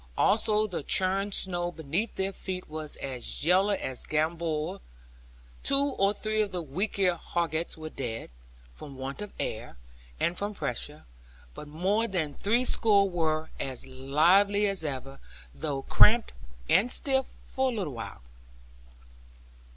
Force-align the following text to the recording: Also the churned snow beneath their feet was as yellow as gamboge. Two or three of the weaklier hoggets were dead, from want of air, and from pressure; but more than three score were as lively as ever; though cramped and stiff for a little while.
Also 0.17 0.65
the 0.65 0.81
churned 0.81 1.31
snow 1.35 1.71
beneath 1.71 2.15
their 2.15 2.33
feet 2.33 2.67
was 2.67 2.95
as 2.95 3.45
yellow 3.45 3.75
as 3.75 4.03
gamboge. 4.03 4.81
Two 5.61 5.93
or 5.95 6.11
three 6.11 6.41
of 6.41 6.49
the 6.51 6.63
weaklier 6.63 7.13
hoggets 7.19 7.77
were 7.77 7.91
dead, 7.91 8.31
from 8.71 8.97
want 8.97 9.21
of 9.21 9.31
air, 9.39 9.77
and 10.19 10.39
from 10.39 10.55
pressure; 10.55 11.05
but 11.53 11.67
more 11.67 12.07
than 12.07 12.33
three 12.33 12.65
score 12.65 13.07
were 13.07 13.51
as 13.59 13.85
lively 13.85 14.65
as 14.65 14.83
ever; 14.83 15.19
though 15.53 15.83
cramped 15.83 16.33
and 16.67 16.91
stiff 16.91 17.27
for 17.45 17.71
a 17.71 17.75
little 17.75 17.93
while. 17.93 18.23